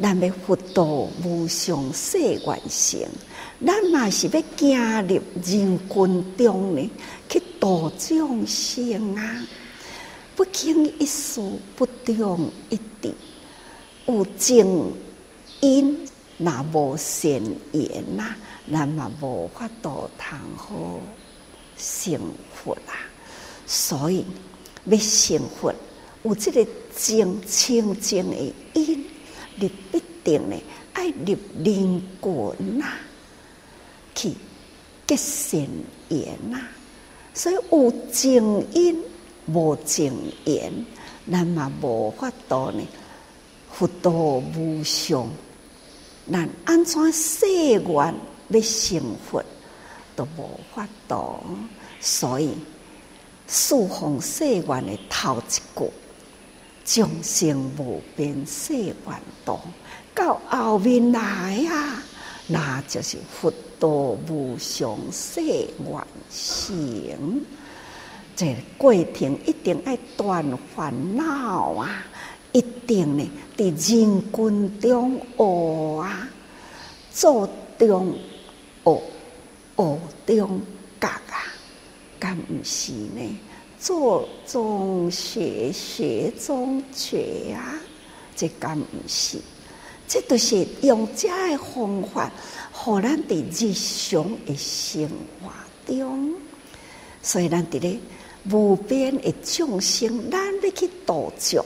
[0.00, 0.84] 咱要佛道
[1.24, 3.08] 无上誓愿行。
[3.64, 6.90] 咱嘛是要行入人群中呢，
[7.28, 9.46] 去度众生啊！
[10.40, 11.38] 不经一事，
[11.76, 13.14] 不中一滴，
[14.06, 14.90] 有正
[15.60, 17.30] 因，那无善
[17.72, 18.34] 缘呐，
[18.72, 20.98] 咱嘛无法度通好
[21.76, 22.18] 成
[22.54, 22.94] 佛啦。
[23.66, 24.24] 所以
[24.86, 25.74] 要成佛，
[26.22, 29.04] 有这个正清净的因，
[29.56, 30.56] 你必定呢
[30.94, 32.86] 爱入人群呐。
[34.14, 34.32] 去
[35.06, 35.60] 结善
[36.08, 36.62] 缘呐，
[37.34, 39.04] 所以有正因
[39.52, 40.12] 无正
[40.46, 40.72] 缘，
[41.30, 42.82] 咱嘛无法度呢。
[43.72, 45.28] 佛度无上，
[46.30, 48.14] 咱安怎誓愿
[48.48, 49.42] 要成佛
[50.14, 51.40] 都无法度。
[52.00, 52.54] 所以
[53.46, 55.90] 四方誓愿的头一句，
[56.84, 58.94] 众生无边誓愿
[59.44, 59.58] 度，
[60.14, 61.20] 到后面来
[61.70, 62.02] 啊，
[62.46, 63.52] 那就是佛。
[63.80, 67.42] 度无上誓愿行，
[68.40, 70.42] 这个、过程一定要断
[70.74, 72.06] 烦恼啊！
[72.52, 76.26] 一定呢，在人群中学啊，
[77.12, 77.46] 做
[77.78, 78.14] 中
[78.82, 79.02] 学，
[79.76, 80.62] 学中
[80.98, 81.36] 觉啊，
[82.18, 83.38] 敢毋是呢？
[83.78, 87.78] 做中学，学中觉啊，
[88.34, 89.38] 这敢毋是？
[90.08, 92.32] 这都是用这个方法。
[92.72, 95.10] 互咱伫日常诶生
[95.42, 95.52] 活
[95.86, 96.34] 中，
[97.20, 97.98] 所以咱伫咧
[98.44, 101.64] 无边诶众生，咱要去度众，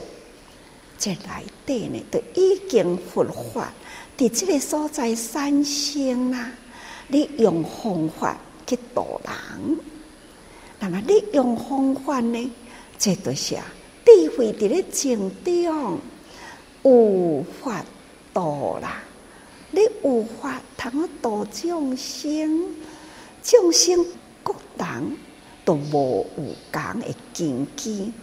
[0.97, 3.71] 这内底呢，都已经佛法
[4.17, 6.51] 伫即个所在产生啦。
[7.07, 9.77] 你用方法去度人，
[10.79, 12.51] 那么你用方法呢，
[12.97, 13.65] 这都是啊，
[14.05, 15.99] 智慧伫咧静中
[16.83, 17.85] 有法
[18.33, 19.01] 度啦。
[19.71, 22.65] 你有法通度众生，
[23.43, 24.05] 众生
[24.43, 25.17] 各人
[25.65, 28.13] 都无有共的根基。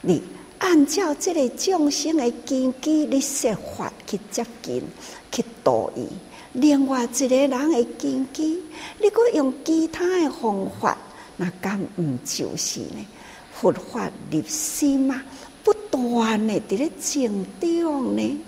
[0.00, 0.22] 你
[0.58, 4.82] 按照这个众生的根基，你设法去接近、
[5.30, 6.06] 去度伊。
[6.52, 8.62] 另外一个人的根基，
[9.00, 10.96] 你阁用其他的方法，
[11.36, 13.06] 那敢毋就是呢？
[13.52, 15.22] 佛法入心嘛，
[15.62, 18.40] 不断的伫咧静中呢。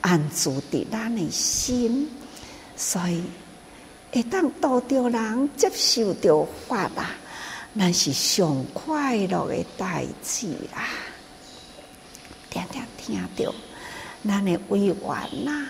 [0.00, 2.08] 安住伫咱的心，
[2.76, 3.22] 所以
[4.12, 7.14] 会当度着人接受着法啊，
[7.76, 10.86] 那是上快乐的代志啊！
[12.48, 13.52] 常常听到
[14.24, 14.96] 咱的委员
[15.44, 15.66] 呐，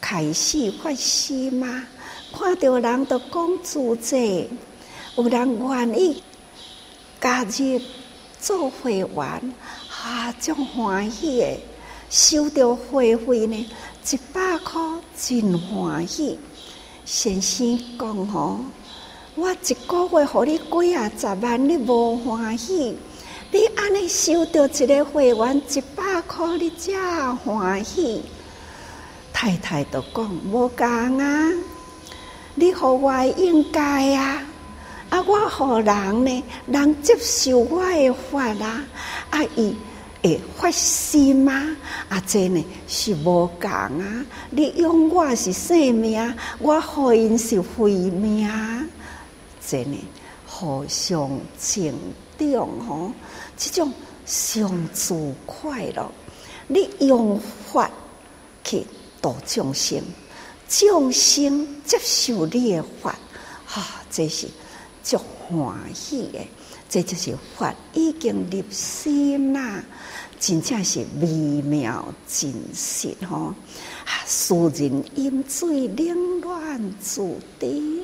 [0.00, 1.86] 开始发心嘛，
[2.36, 4.18] 看到人都讲自在，
[5.16, 6.20] 有人愿意
[7.20, 7.80] 加入
[8.40, 9.54] 做会员，
[10.02, 11.58] 啊，真欢喜的。
[12.10, 13.70] 收到会费呢，
[14.10, 14.82] 一百块
[15.16, 16.36] 真欢喜。
[17.04, 18.58] 先生讲吼，
[19.40, 22.94] 我一个月互你几啊十万，你无欢喜。
[23.50, 26.92] 你安尼收到一个会员一百块，你才
[27.36, 28.20] 欢喜。
[29.32, 30.86] 太太都讲无共
[31.18, 31.52] 啊，
[32.54, 34.42] 你互我应该啊，
[35.08, 38.84] 啊我互人呢，人接受我的法啦，
[39.30, 39.74] 啊伊
[40.22, 41.74] 会发心吗？
[42.10, 48.46] 啊这呢是无共啊，你用我是生命，我互因是毁命，
[49.70, 49.96] 真呢
[50.46, 51.94] 互相敬
[52.36, 53.12] 重吼。
[53.56, 53.92] 这种
[54.26, 56.10] 相处快乐，
[56.66, 57.38] 你用
[57.72, 57.88] 法
[58.64, 58.84] 去
[59.22, 60.02] 度众生，
[60.68, 63.16] 众生接受你的法，
[63.64, 64.48] 哈、啊，这是
[65.04, 66.40] 足欢喜的。
[66.88, 69.80] 这就是法已经入心啦，
[70.40, 71.28] 真正是微
[71.62, 73.54] 妙真实吼。
[74.04, 77.22] 啊，斯人饮水冷暖自
[77.60, 78.00] 知。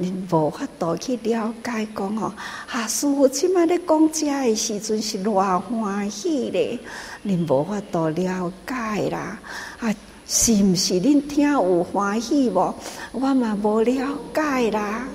[0.00, 2.32] 恁无法度去了解讲吼，
[2.70, 6.78] 啊，师傅即摆咧讲遮诶时阵是偌欢喜咧，
[7.24, 9.38] 恁无法度了解啦。
[9.78, 9.94] 啊，
[10.26, 12.74] 是毋是恁听有欢喜无？
[13.12, 15.06] 我嘛无了解啦。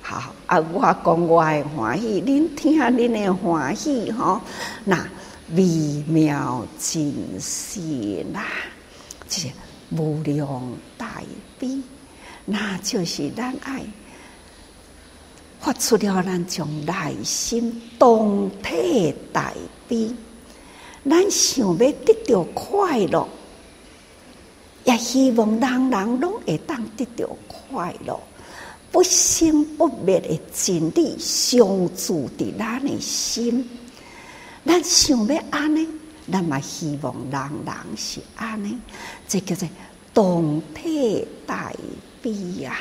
[0.00, 4.40] 好，啊，我讲我诶欢喜，恁听恁诶欢喜吼，
[4.84, 5.04] 那
[5.56, 5.64] 微
[6.06, 8.44] 妙真实啦，
[9.28, 9.50] 这
[9.90, 11.20] 无量大
[11.58, 11.80] 悲。
[12.44, 13.82] 那就是咱爱
[15.60, 19.52] 发出了咱从内心动体大
[19.88, 20.12] 悲，
[21.08, 23.28] 咱想要得到快乐，
[24.84, 28.20] 也希望人人拢会当得到快乐，
[28.90, 31.60] 不生不灭的真理常
[31.94, 33.68] 驻伫咱的心。
[34.66, 35.86] 咱想要安尼，
[36.30, 38.76] 咱嘛希望人人是安尼，
[39.28, 39.68] 这叫做
[40.14, 41.78] 动体大悲。
[42.22, 42.78] 悲呀，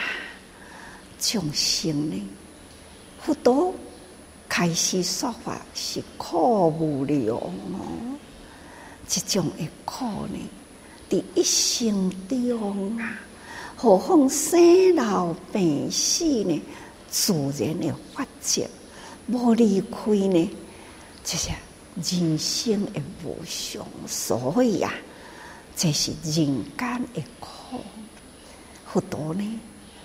[1.19, 2.29] 众生呢？
[3.19, 3.73] 佛陀
[4.47, 7.49] 开始说法是苦无量哦，
[9.07, 10.38] 这种的苦呢，
[11.09, 13.19] 伫一生中啊，
[13.75, 16.61] 何况生老病死呢？
[17.09, 18.61] 自然的法则，
[19.25, 20.49] 无离开呢，
[21.23, 21.49] 这是
[21.95, 24.93] 人生的无常，所以呀，
[25.82, 27.79] 这是人间的苦。
[28.86, 29.59] 佛陀呢，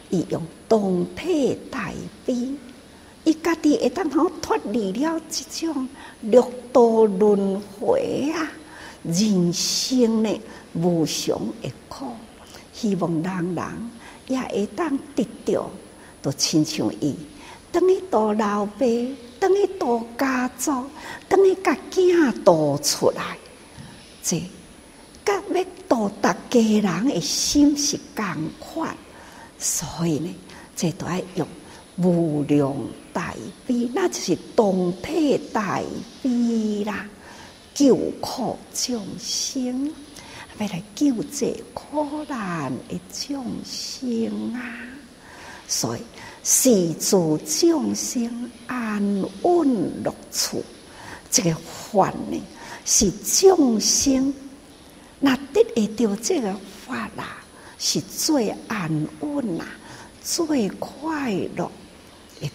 [0.08, 1.92] 伊用动体大
[2.24, 2.54] 悲，
[3.24, 5.86] 伊家己会当好脱离了这种
[6.22, 8.50] 六道轮回啊，
[9.02, 10.40] 人生呢
[10.72, 12.06] 无常的苦，
[12.72, 13.90] 希望人人
[14.28, 15.68] 也会当得到，
[16.22, 17.14] 都亲像伊，
[17.70, 18.86] 等于度老爸，
[19.38, 20.72] 等于度家族，
[21.28, 23.36] 等于甲囝度出来，
[24.22, 24.40] 这。
[25.26, 28.24] 甲要度达家人的心是共
[28.60, 28.96] 款，
[29.58, 30.32] 所以呢，
[30.76, 31.48] 这都要用
[31.96, 32.72] 无量
[33.12, 33.34] 大
[33.66, 35.82] 悲，那就是动体大
[36.22, 37.08] 悲啦，
[37.74, 39.92] 救苦众生，
[40.58, 44.62] 要来救济苦难的众生啊！
[45.66, 46.00] 所以，
[46.44, 49.02] 是助众生安
[49.42, 50.62] 稳乐处，
[51.32, 52.40] 这个法呢，
[52.84, 54.32] 是众生。
[55.26, 56.54] 那得会到这个
[56.86, 57.38] 法啦，
[57.80, 59.66] 是最安稳啦、
[60.22, 61.68] 最快乐
[62.40, 62.48] 的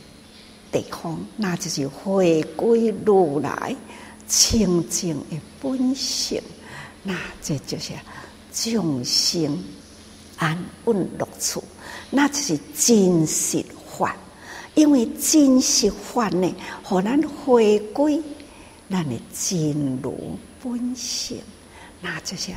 [0.72, 3.76] 地方，那就是回归如来
[4.26, 6.41] 清净的本性。
[7.03, 7.91] 那这就是
[8.53, 9.61] 众生
[10.38, 11.61] 安稳乐处，
[12.09, 13.65] 那就是真实
[13.97, 14.15] 法。
[14.76, 16.55] 因为真实法呢，
[16.89, 18.22] 让咱回归
[18.89, 21.38] 咱的真如本性。
[22.02, 22.56] 那这些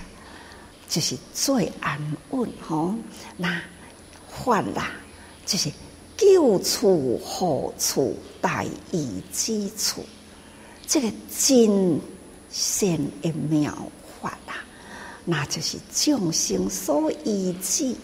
[0.88, 2.94] 就是最安稳吼，
[3.36, 3.60] 那
[4.28, 4.92] 法啦，
[5.44, 5.70] 就是
[6.16, 10.04] 救处护处大义之处，
[10.86, 12.00] 这个真
[12.50, 13.76] 善的妙
[14.20, 14.54] 法啦，
[15.24, 17.94] 那就是众生所依止。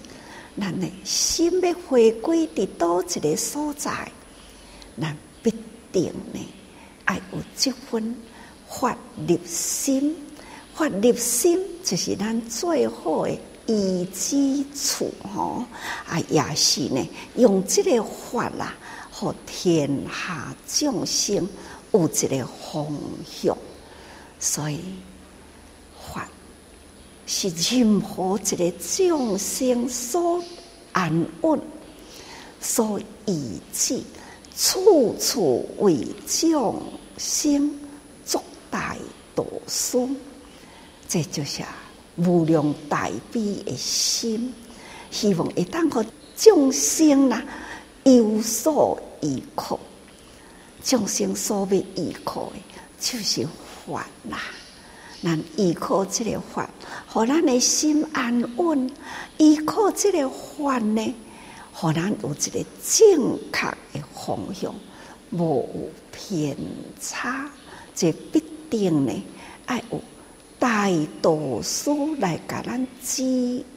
[0.60, 4.10] 咱的心要回归伫倒一个所在，
[5.00, 5.54] 咱必
[5.90, 6.40] 定呢
[7.06, 8.14] 爱有这份
[8.68, 8.94] 法
[9.26, 10.14] 入心。
[10.80, 15.62] 法入心就是咱最好的依止处吼，
[16.08, 17.06] 啊，也是呢，
[17.36, 18.72] 用这个法啦，
[19.10, 21.46] 和天下众生
[21.92, 22.86] 有一个方
[23.30, 23.54] 向。
[24.38, 24.80] 所以，
[26.10, 26.26] 法
[27.26, 30.42] 是任何一个众生所
[30.92, 31.60] 安稳、
[32.58, 34.00] 所依止，
[34.56, 36.82] 处处为众
[37.18, 37.70] 生
[38.24, 38.96] 作大
[39.36, 39.98] 度师。
[41.10, 41.64] 这就是
[42.14, 44.54] 无量大悲的心，
[45.10, 46.04] 希望会当互
[46.36, 47.42] 众生啦
[48.04, 49.80] 有所依靠。
[50.84, 52.56] 众生所要依靠的，
[53.00, 53.44] 就是
[53.84, 54.38] 法啦。
[55.20, 56.70] 咱依靠这个法，
[57.08, 58.88] 互咱的心安稳；
[59.36, 61.14] 依靠这个法呢，
[61.72, 64.72] 互咱有一个正确的方向，
[65.32, 66.56] 无有偏
[67.00, 67.50] 差。
[67.96, 68.40] 这必
[68.70, 69.12] 定呢，
[69.66, 70.00] 爱有
[70.60, 70.90] 大
[71.22, 73.24] 导师来甲咱指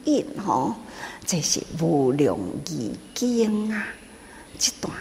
[0.04, 0.74] 引吼。
[1.26, 3.86] 这是无量义经啊，
[4.58, 4.92] 这段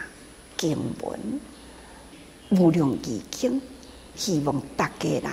[0.55, 1.19] 经文，
[2.51, 3.61] 无量义经，
[4.15, 5.23] 希望大家人。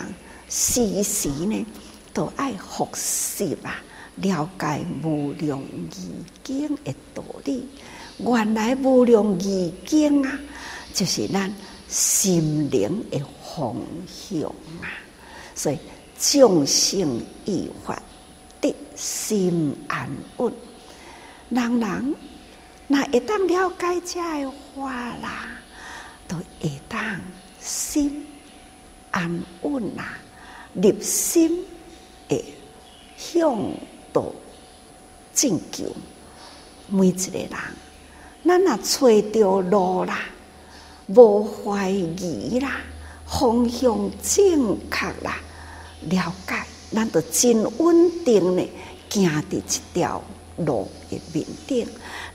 [0.48, 1.64] 时时呢，
[2.12, 3.80] 都爱学习啊，
[4.16, 6.10] 了解无量义
[6.42, 7.68] 经的道理。
[8.18, 10.40] 原来无量义经啊，
[10.92, 11.54] 就是咱
[11.86, 13.20] 心灵的
[13.54, 13.76] 方
[14.08, 14.42] 向
[14.82, 14.90] 啊。
[15.54, 15.78] 所以
[16.20, 18.00] 众生依法
[18.60, 20.06] 得心安
[20.36, 20.52] 稳。
[21.48, 22.14] 人人
[22.86, 24.92] 那一旦了解这个话
[25.22, 25.48] 啦，
[26.28, 27.20] 都会当
[27.58, 28.26] 心
[29.10, 30.18] 安稳啊。
[30.74, 31.64] 立心
[32.28, 32.44] 诶，
[33.16, 33.58] 向
[34.12, 34.30] 道
[35.32, 35.84] 进求，
[36.88, 37.50] 每一个人，
[38.44, 40.20] 咱若找着路啦，
[41.08, 42.76] 无怀疑啦，
[43.26, 45.40] 方向正确啦，
[46.08, 48.68] 了解，咱就真稳定的
[49.08, 50.22] 行伫一条
[50.56, 51.86] 路的面顶，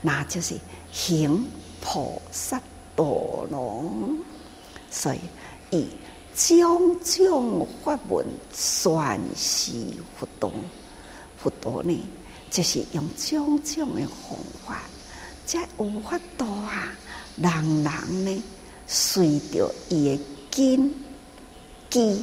[0.02, 0.54] 那就是
[0.92, 1.44] 行
[1.80, 2.60] 菩萨
[2.94, 3.04] 道
[3.50, 4.18] 路，
[4.90, 5.18] 所以
[5.70, 5.86] 以。
[6.38, 9.72] 种种法门宣示
[10.18, 10.52] 佛道，
[11.38, 11.98] 佛道呢，
[12.50, 14.82] 就是用种种的方法，
[15.46, 16.92] 才有法度啊！
[17.36, 17.50] 人
[17.82, 18.42] 人呢，
[18.86, 20.94] 随着伊的根
[21.88, 22.22] 基，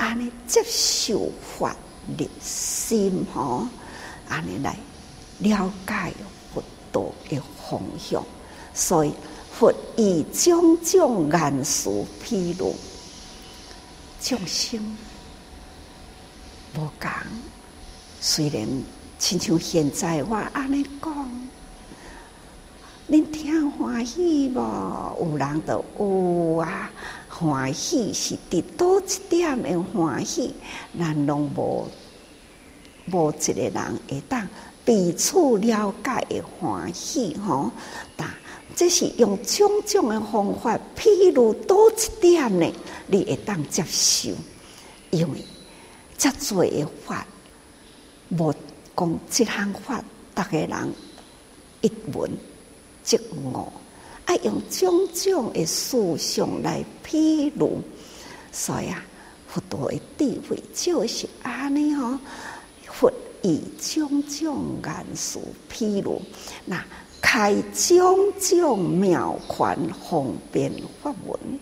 [0.00, 1.76] 安尼接受法
[2.18, 3.68] 入心吼，
[4.30, 4.74] 安尼来
[5.40, 6.10] 了解
[6.54, 7.38] 佛道的
[7.68, 8.24] 方向。
[8.72, 9.12] 所以
[9.52, 11.90] 佛以种种言辞
[12.24, 12.74] 披露。
[14.22, 14.80] 众生
[16.76, 17.12] 无讲，
[18.22, 18.66] 虽然
[19.18, 21.48] 亲像现在我安尼讲，
[23.10, 24.58] 恁听欢喜无？
[25.20, 26.90] 有人就有啊，
[27.40, 30.52] 欢喜是伫倒一点的欢喜，
[30.98, 31.88] 咱拢无
[33.10, 34.46] 无一个人会当
[34.84, 37.70] 彼此了解的欢喜吼。
[38.14, 38.28] 但
[38.76, 42.70] 这是用种种的方法，譬如倒一点呢？
[43.06, 44.30] 你会当接受，
[45.10, 45.42] 因为
[46.18, 47.26] 遮多的法，
[48.28, 48.54] 无
[48.94, 50.04] 讲这项法，
[50.36, 50.94] 逐个人
[51.80, 52.30] 一闻
[53.02, 53.66] 即悟，
[54.30, 57.82] 爱用种种的思想来披露。
[58.52, 59.04] 所以啊，
[59.48, 62.16] 佛陀的智慧就是安尼哦，
[62.86, 63.12] 佛
[63.42, 66.22] 以种种言辞披露，
[66.64, 66.80] 那
[67.20, 69.76] 开种种妙权
[70.08, 70.72] 方便
[71.02, 71.58] 法门。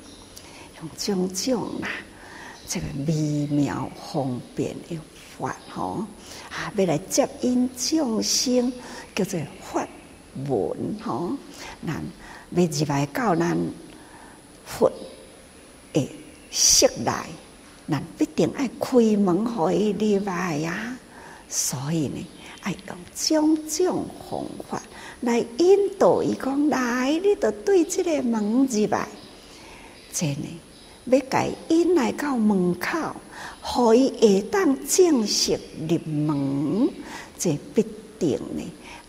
[0.82, 1.88] 用种种啊，
[2.68, 5.00] 这个微妙方便的
[5.38, 6.04] 法吼，
[6.50, 8.70] 啊，要来接引众生，
[9.14, 9.88] 叫做法
[10.34, 11.32] 门吼。
[12.50, 13.56] 要入来到咱
[14.64, 14.90] 佛
[15.92, 16.08] 的
[16.50, 17.12] 室内，
[17.88, 20.96] 咱必定爱开门互伊入来呀。
[21.48, 22.26] 所以呢，
[22.62, 24.82] 爱用种种方法
[25.20, 29.08] 来引导伊讲来，你着对这个门入来，
[30.12, 30.60] 真呢。
[31.10, 33.16] 要改引来到门口，
[33.62, 36.90] 互伊会当正式入门，
[37.38, 37.82] 这必
[38.18, 38.62] 定呢，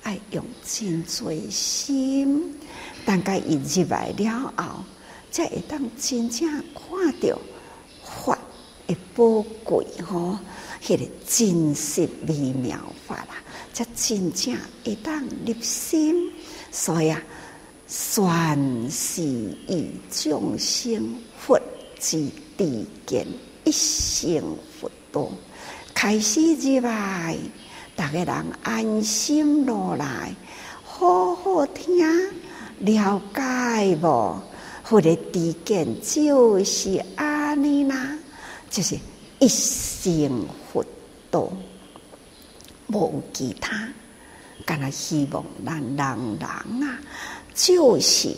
[0.04, 2.56] 爱用真最心。
[3.10, 4.84] 等甲伊入来了后，
[5.32, 7.40] 才会当真正看到
[8.04, 8.38] 法
[8.86, 10.38] 的宝贵吼，
[10.80, 13.30] 迄个真实微妙法啦，
[13.74, 14.56] 才真正
[14.86, 16.32] 会当入心。
[16.72, 17.20] 所以啊，
[17.88, 19.24] 宣示
[19.68, 21.60] 与众生佛。
[22.00, 23.28] 之地见
[23.66, 25.30] 一成佛道，
[25.94, 27.36] 开始入来，
[27.98, 30.34] 逐个人安心落来，
[30.82, 31.98] 好好听
[32.80, 34.42] 了解无？
[34.84, 38.18] 佛的地见就是安尼啦，
[38.72, 38.98] 就是
[39.38, 40.84] 一心佛
[41.30, 41.48] 道，
[42.88, 43.88] 无其他。
[44.66, 47.00] 干那希望咱人人啊，
[47.54, 48.36] 就是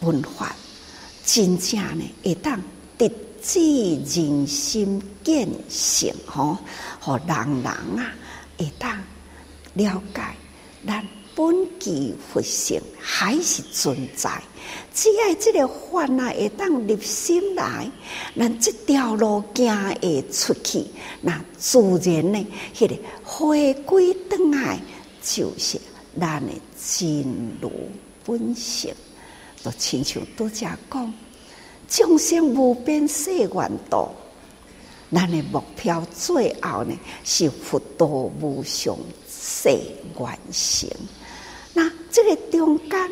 [0.00, 0.54] 文化。
[1.24, 2.60] 真正呢，会当
[2.98, 3.10] 直
[3.42, 3.60] 指
[4.20, 6.58] 人心见性吼，
[7.00, 8.12] 和人人啊，
[8.58, 8.98] 会当
[9.72, 10.22] 了解
[10.86, 11.02] 咱
[11.36, 14.42] 本具佛性还是存在，
[14.94, 17.90] 只要这个法啊会当入心来，
[18.34, 20.86] 咱这条路行会出去，
[21.20, 24.80] 那自然呢，迄、个回归转来
[25.22, 25.78] 就是
[26.18, 27.22] 咱的真
[27.60, 27.70] 如
[28.24, 28.94] 本性。
[29.62, 31.14] 都亲像拄则讲，
[31.86, 34.08] 众生无边誓愿度，
[35.12, 38.96] 咱的目标最后呢是佛道无上
[39.28, 39.68] 誓
[40.18, 40.88] 愿成。
[41.76, 43.10] 那这个中间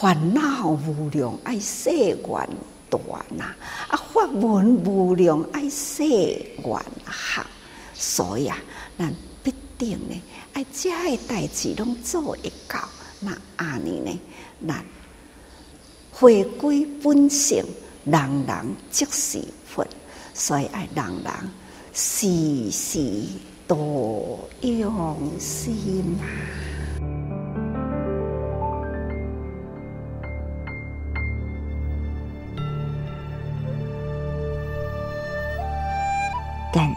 [0.00, 2.48] 烦恼无量，爱世缘
[2.90, 3.00] 断
[3.38, 3.54] 呐，
[3.86, 7.46] 啊法门无量，爱世缘行。
[7.94, 8.58] 所以啊，
[8.98, 10.20] 咱必定呢，
[10.54, 12.88] 爱这个代志拢做一到。
[13.20, 14.20] 那安尼呢，
[14.66, 14.84] 咱
[16.10, 17.64] 回归本性，
[18.04, 19.86] 人人即是佛，
[20.34, 21.32] 所以爱人人
[21.94, 23.22] 时时
[23.68, 26.26] 多用心啊。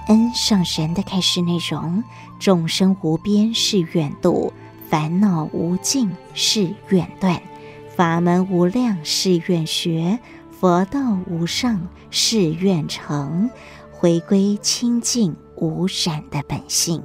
[0.09, 2.03] 恩上神的开示内容：
[2.39, 4.51] 众生无边是愿度，
[4.89, 7.39] 烦恼无尽是愿断，
[7.95, 10.17] 法门无量是愿学，
[10.49, 13.51] 佛道无上是愿成，
[13.91, 17.03] 回归清净无染的本性。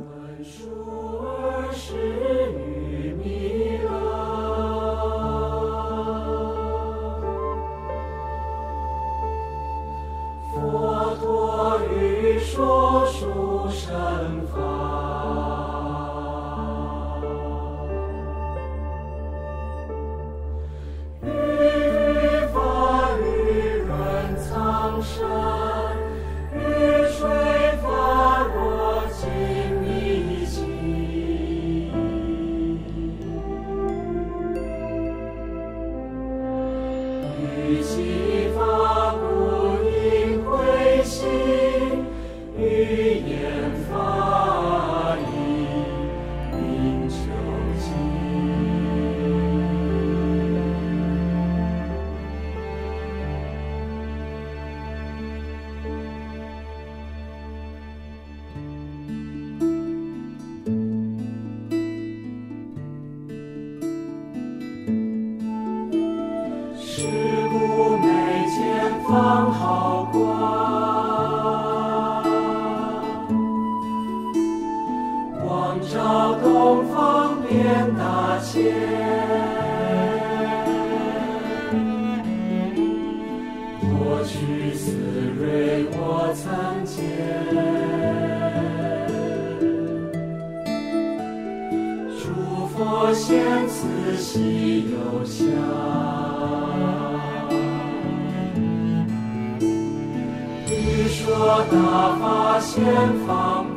[75.74, 75.98] 望着
[76.40, 78.62] 东方边大千。
[83.80, 84.92] 过去思
[85.36, 87.02] 瑞我参见，
[92.20, 92.22] 诸
[92.68, 95.44] 佛现慈喜有相，
[100.70, 102.84] 欲说大法先
[103.26, 103.73] 方。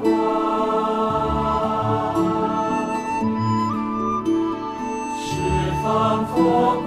[6.39, 6.86] 我。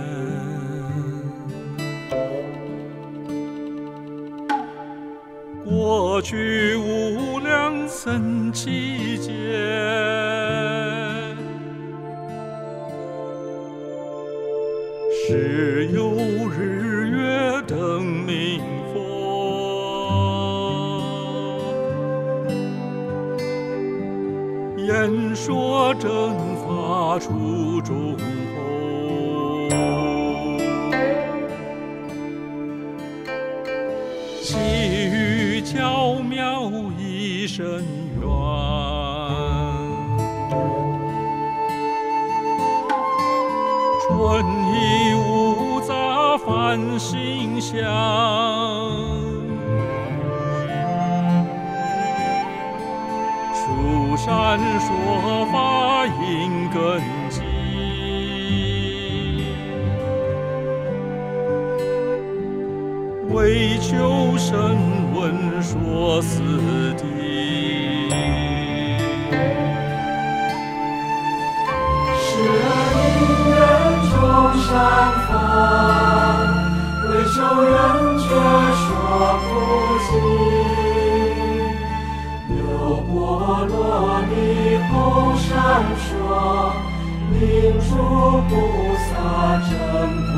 [5.91, 9.33] 过去无量僧期间，
[15.27, 16.15] 时有
[16.49, 18.61] 日月灯明
[18.93, 18.95] 佛，
[24.77, 28.15] 演说正法出众
[37.41, 38.23] 一生缘，
[43.99, 44.75] 纯义
[45.15, 47.81] 无杂梵行相，
[53.55, 57.41] 书山说法音根基，
[63.31, 64.77] 为求声
[65.15, 66.90] 闻说四
[77.51, 77.73] 有人
[78.17, 78.87] 却说
[79.43, 79.49] 不
[80.05, 80.09] 尽。
[83.11, 83.13] 波
[83.67, 83.75] 罗
[84.29, 84.31] 蜜
[84.89, 84.91] 空
[85.35, 85.49] 善
[85.97, 86.09] 说，
[87.29, 87.39] 明
[87.81, 87.89] 诸
[88.47, 88.49] 菩
[88.95, 89.09] 萨
[89.67, 89.69] 证
[90.27, 90.31] 菩